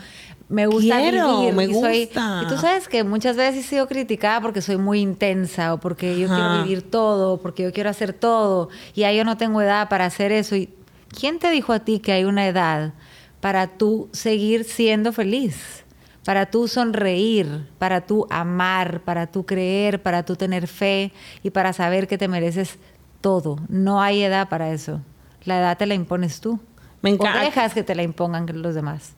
[0.49, 1.55] me gusta vivir.
[1.55, 2.43] Me y gusta.
[2.43, 6.19] y tú sabes que muchas veces he sido criticada porque soy muy intensa o porque
[6.19, 9.89] yo quiero vivir todo, porque yo quiero hacer todo y ahí yo no tengo edad
[9.89, 10.57] para hacer eso.
[10.57, 10.71] ¿Y
[11.09, 12.95] quién te dijo a ti que hay una edad
[13.41, 15.85] para tú seguir siendo feliz?
[16.25, 21.73] Para tú sonreír, para tú amar, para tú creer, para tú tener fe y para
[21.73, 22.79] saber que te mereces
[23.23, 23.59] todo.
[23.69, 25.01] No hay edad para eso.
[25.45, 26.61] La edad te la impones tú.
[27.01, 27.41] Me encanta.
[27.41, 29.17] O dejas que te la impongan los demás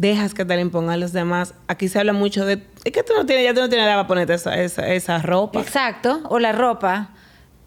[0.00, 1.54] dejas que te la impongan los demás.
[1.68, 2.62] Aquí se habla mucho de...
[2.84, 5.60] Es que tú no tienes, ya tú no tienes nada para ponerte esa, esa, ropa.
[5.60, 6.22] Exacto.
[6.30, 7.10] O la ropa.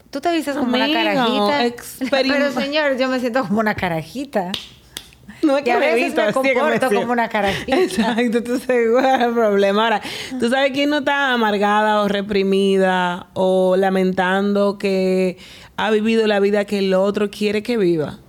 [0.10, 1.86] Tú te vistes como una carajita.
[2.10, 4.52] Pero señor, yo me siento como una carajita.
[5.44, 7.78] No es que me, visto, me comporto como una carajita.
[7.78, 9.84] Exacto, tú sabes cuál es el problema.
[9.84, 10.02] Ahora,
[10.40, 15.38] tú sabes quién no está amargada o reprimida o lamentando que
[15.78, 18.20] ha vivido la vida que el otro quiere que viva.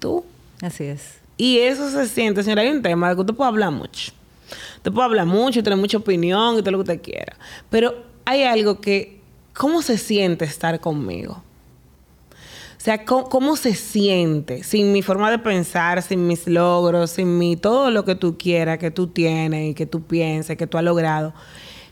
[0.00, 0.24] Tú.
[0.62, 1.21] Así es.
[1.42, 4.12] Y eso se siente, señora, hay un tema de que usted puede hablar mucho.
[4.76, 7.36] Usted puede hablar mucho, tener mucha opinión y todo lo que usted quiera.
[7.68, 9.18] Pero hay algo que,
[9.52, 11.42] ¿cómo se siente estar conmigo?
[12.32, 17.56] O sea, ¿cómo, se siente sin mi forma de pensar, sin mis logros, sin mi
[17.56, 20.84] todo lo que tú quieras, que tú tienes y que tú pienses, que tú has
[20.84, 21.34] logrado?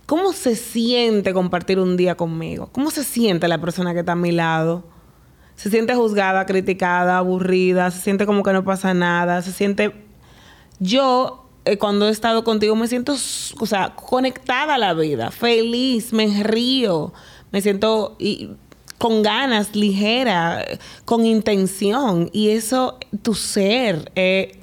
[0.07, 2.69] ¿Cómo se siente compartir un día conmigo?
[2.71, 4.85] ¿Cómo se siente la persona que está a mi lado?
[5.61, 9.93] Se siente juzgada, criticada, aburrida, se siente como que no pasa nada, se siente...
[10.79, 16.15] Yo, eh, cuando he estado contigo, me siento, o sea, conectada a la vida, feliz,
[16.15, 17.13] me río,
[17.53, 18.17] me siento
[18.97, 20.65] con ganas, ligera,
[21.05, 22.31] con intención.
[22.33, 24.59] Y eso, tu ser, eh,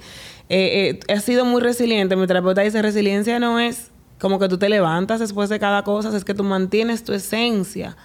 [0.48, 2.16] eh, ha sido muy resiliente.
[2.16, 6.16] Mi terapeuta dice, resiliencia no es como que tú te levantas después de cada cosa,
[6.16, 7.96] es que tú mantienes tu esencia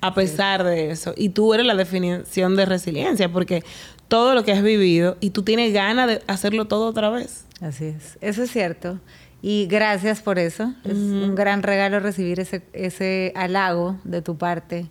[0.00, 1.14] a pesar de eso.
[1.16, 3.64] Y tú eres la definición de resiliencia, porque
[4.08, 7.44] todo lo que has vivido y tú tienes ganas de hacerlo todo otra vez.
[7.60, 8.98] Así es, eso es cierto.
[9.40, 10.72] Y gracias por eso.
[10.84, 14.86] Es un gran regalo recibir ese, ese halago de tu parte.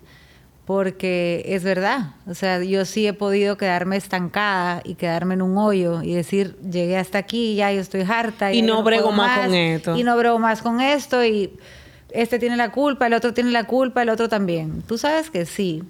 [0.65, 2.15] Porque es verdad.
[2.27, 6.57] O sea, yo sí he podido quedarme estancada y quedarme en un hoyo y decir,
[6.59, 8.53] llegué hasta aquí, ya yo estoy harta.
[8.53, 9.97] Y no brego puedo más con esto.
[9.97, 11.23] Y no brego más con esto.
[11.23, 11.53] Y
[12.11, 14.81] este tiene la culpa, el otro tiene la culpa, el otro también.
[14.83, 15.83] Tú sabes que sí.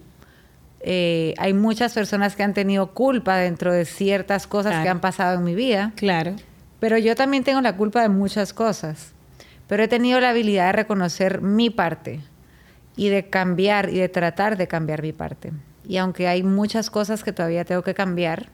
[0.80, 4.84] Eh, hay muchas personas que han tenido culpa dentro de ciertas cosas Claro.
[4.84, 5.92] que han pasado en mi vida.
[5.96, 6.36] Claro.
[6.80, 9.14] Pero yo también tengo la culpa de muchas cosas.
[9.68, 12.22] Pero he tenido la habilidad de reconocer mi parte
[12.96, 15.52] y de cambiar y de tratar de cambiar mi parte.
[15.88, 18.50] Y aunque hay muchas cosas que todavía tengo que cambiar,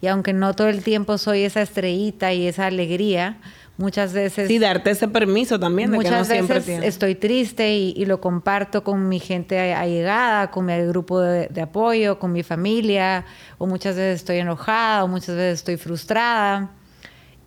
[0.00, 3.36] y aunque no todo el tiempo soy esa estrellita y esa alegría,
[3.76, 4.48] muchas veces...
[4.48, 6.88] Sí, darte ese permiso también de que no Muchas siempre veces tienes.
[6.88, 11.60] estoy triste y, y lo comparto con mi gente allegada, con mi grupo de, de
[11.62, 13.24] apoyo, con mi familia,
[13.58, 16.70] o muchas veces estoy enojada, o muchas veces estoy frustrada.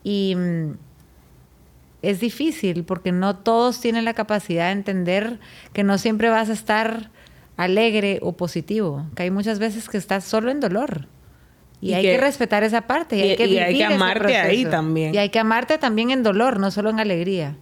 [0.04, 0.72] Y mm,
[2.02, 5.40] es difícil porque no todos tienen la capacidad de entender
[5.74, 7.12] que no siempre vas a estar
[7.58, 11.08] alegre o positivo, que hay muchas veces que estás solo en dolor.
[11.82, 13.72] Y, Y hay que- que, respetar esa parte y, y- hay que y hay que
[13.74, 15.16] vivir ese amarte ahí también.
[15.16, 17.56] Y hay que amarte también en dolor, no solo en alegría.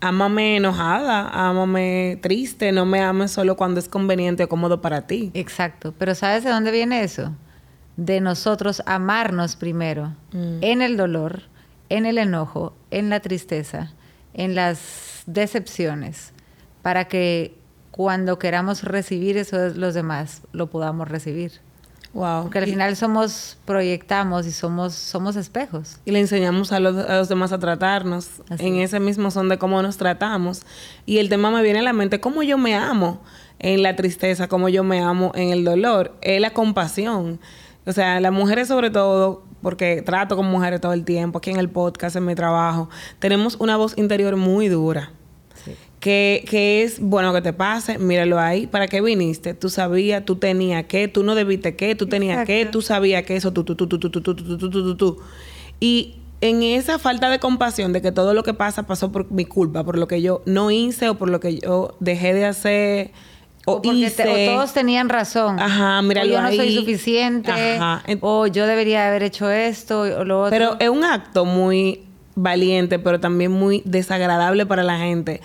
[0.00, 5.30] Ámame enojada, ámame triste, no me ames solo cuando es conveniente o cómodo para ti.
[5.34, 5.92] Exacto.
[5.98, 7.34] Pero ¿sabes de dónde viene eso?
[7.96, 10.58] De nosotros amarnos primero, Mm.
[10.62, 11.42] en el dolor,
[11.88, 13.92] en el enojo, en la tristeza,
[14.34, 16.32] en las decepciones,
[16.82, 17.56] para que
[17.90, 21.52] cuando queramos recibir eso de los demás, lo podamos recibir.
[22.14, 22.44] Wow.
[22.44, 25.98] Porque al y, final somos, proyectamos y somos, somos espejos.
[26.04, 28.90] y le enseñamos a los, a los demás a tratarnos Así en es.
[28.90, 30.62] ese mismo son de cómo nos tratamos.
[31.06, 33.20] Y el tema me viene a la mente, cómo yo me amo
[33.58, 37.40] en la tristeza, cómo yo me amo en el dolor, es la compasión.
[37.86, 41.56] O sea, las mujeres sobre todo, porque trato con mujeres todo el tiempo, aquí en
[41.58, 42.88] el podcast, en mi trabajo,
[43.18, 45.12] tenemos una voz interior muy dura.
[46.08, 48.66] Que, que es bueno que te pase, míralo ahí.
[48.66, 49.52] ¿Para qué viniste?
[49.52, 53.36] Tú sabías, tú tenías que, tú no debiste que, tú tenías que, tú sabías que
[53.36, 55.18] eso, tú, tú, tú, tú, tú, tú, tú, tú, tú, tú, tú.
[55.80, 59.44] Y en esa falta de compasión de que todo lo que pasa pasó por mi
[59.44, 63.10] culpa, por lo que yo no hice o por lo que yo dejé de hacer
[63.66, 64.22] o, O, porque hice.
[64.22, 65.60] te- o todos tenían razón.
[65.60, 67.50] Ajá, míralo o yo no soy suficiente.
[67.52, 68.02] Ajá.
[68.22, 70.50] O yo debería haber hecho esto o lo otro.
[70.50, 72.00] Pero es un acto muy
[72.34, 75.42] valiente, pero también muy desagradable para la gente.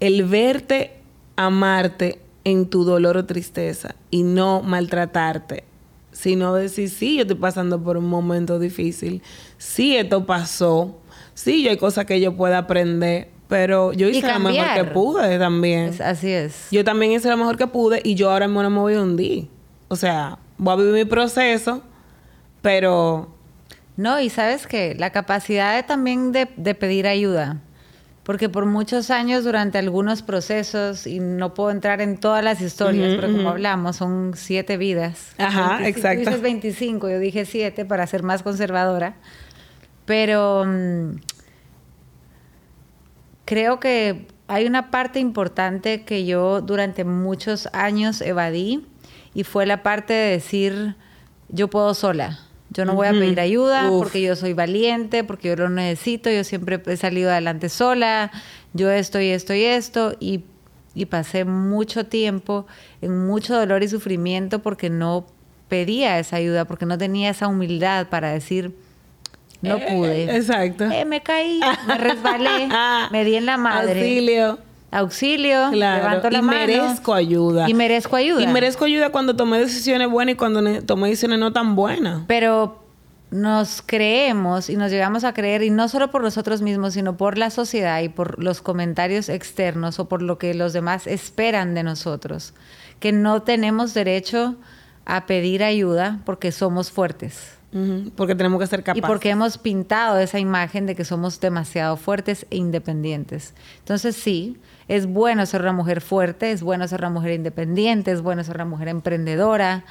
[0.00, 0.92] El verte
[1.36, 5.64] amarte en tu dolor o tristeza y no maltratarte,
[6.12, 9.22] sino decir, sí, yo estoy pasando por un momento difícil,
[9.58, 10.98] sí, esto pasó,
[11.34, 15.38] sí, yo hay cosas que yo pueda aprender, pero yo hice lo mejor que pude
[15.38, 15.88] también.
[15.90, 16.68] Es- así es.
[16.70, 19.02] Yo también hice lo mejor que pude y yo ahora mismo no me voy a
[19.02, 19.48] hundir.
[19.88, 21.82] O sea, voy a vivir mi proceso,
[22.62, 23.28] pero
[23.96, 27.60] No, y sabes que la capacidad de, también de, de pedir ayuda.
[28.30, 33.16] Porque por muchos años, durante algunos procesos, y no puedo entrar en todas las historias,
[33.16, 35.32] pero como hablamos, son siete vidas.
[35.36, 36.22] Ajá, 25, exacto.
[36.22, 39.16] Tú dices 25, yo dije siete para ser más conservadora.
[40.04, 41.16] Pero mm,
[43.46, 48.86] creo que hay una parte importante que yo durante muchos años evadí
[49.34, 50.94] y fue la parte de decir,
[51.48, 52.38] yo puedo sola.
[52.72, 53.98] Yo no voy a pedir ayuda Uf.
[54.04, 58.30] porque yo soy valiente, porque yo lo necesito, yo siempre he salido adelante sola,
[58.74, 60.44] yo esto y esto y esto, y,
[60.94, 62.66] y pasé mucho tiempo
[63.02, 65.26] en mucho dolor y sufrimiento porque no
[65.68, 68.72] pedía esa ayuda, porque no tenía esa humildad para decir,
[69.62, 70.36] no Eh, pude.
[70.36, 70.84] exacto.
[70.84, 72.68] Eh, me caí, me resbalé,
[73.10, 74.00] me di en la madre.
[74.00, 74.58] Auxilio.
[74.92, 76.04] Auxilio, Claro.
[76.04, 76.58] levanto la y mano.
[76.58, 77.68] merezco ayuda.
[77.68, 78.42] Y merezco ayuda.
[78.42, 82.22] Y merezco ayuda cuando tomé decisiones buenas y cuando tomé decisiones no tan buenas.
[82.26, 82.80] Pero
[83.30, 87.38] nos creemos y nos llegamos a creer, y no solo por nosotros mismos, sino por
[87.38, 91.84] la sociedad y por los comentarios externos o por lo que los demás esperan de
[91.84, 92.54] nosotros,
[92.98, 94.56] que no tenemos derecho
[95.06, 97.52] a pedir ayuda porque somos fuertes.
[98.16, 99.06] Porque tenemos que ser Y capaces.
[99.06, 103.54] porque hemos pintado esa imagen de que somos demasiado fuertes e independientes.
[103.78, 104.56] Entonces sí,
[104.90, 108.56] es bueno ser una mujer fuerte, es bueno ser una mujer independiente, es bueno ser
[108.56, 109.84] una mujer emprendedora,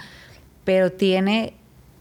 [0.66, 1.54] pero tiene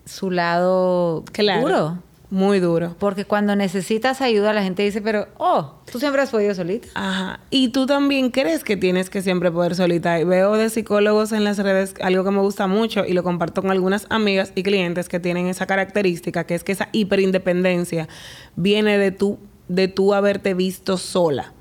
[0.04, 1.60] su lado Claro.
[1.62, 1.98] duro.
[2.30, 2.96] Muy duro.
[2.98, 6.88] Porque cuando necesitas ayuda, la gente dice, pero, oh, tú siempre has podido solita.
[6.94, 7.38] Ajá.
[7.50, 10.18] Y tú también crees que tienes que siempre poder solita.
[10.18, 13.62] Y veo de psicólogos en las redes algo que me gusta mucho y lo comparto
[13.62, 18.08] con algunas amigas y clientes que tienen esa característica, que es que esa hiperindependencia
[18.56, 19.38] viene de tú,
[19.68, 21.52] de tú haberte visto sola.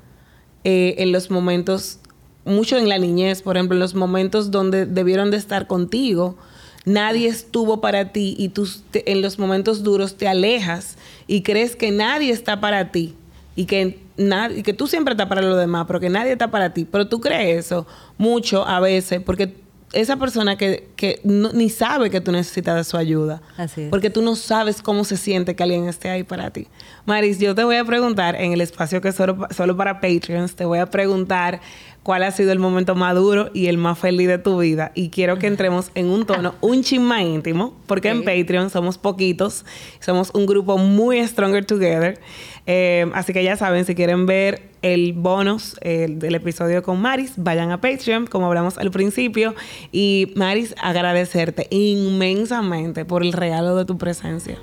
[0.64, 1.98] Eh, en los momentos,
[2.44, 6.36] mucho en la niñez, por ejemplo, en los momentos donde debieron de estar contigo,
[6.84, 10.96] nadie estuvo para ti y tú en los momentos duros te alejas
[11.26, 13.14] y crees que nadie está para ti
[13.54, 16.72] y que nadie, que tú siempre estás para los demás, pero que nadie está para
[16.72, 16.86] ti.
[16.90, 17.86] Pero tú crees eso
[18.16, 19.54] mucho a veces porque
[19.92, 23.40] esa persona que, que ni sabe que tú necesitas de su ayuda.
[23.56, 23.90] Así es.
[23.90, 26.68] Porque tú no sabes cómo se siente que alguien esté ahí para ti.
[27.06, 30.54] Maris, yo te voy a preguntar en el espacio que es solo, solo para Patreons,
[30.54, 31.60] te voy a preguntar
[32.08, 34.92] cuál ha sido el momento más duro y el más feliz de tu vida.
[34.94, 38.96] Y quiero que entremos en un tono un chin más íntimo, porque en Patreon somos
[38.96, 39.66] poquitos,
[40.00, 42.18] somos un grupo muy Stronger Together.
[42.64, 47.72] Eh, así que ya saben, si quieren ver el bonus del episodio con Maris, vayan
[47.72, 49.54] a Patreon, como hablamos al principio.
[49.92, 54.56] Y Maris, agradecerte inmensamente por el regalo de tu presencia.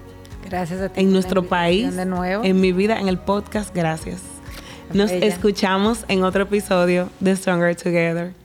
[0.50, 1.00] Gracias a ti.
[1.00, 2.44] En nuestro país, de nuevo.
[2.44, 4.35] en mi vida, en el podcast, gracias.
[4.94, 8.45] Nos escuchamos en otro episodio de Stronger Together.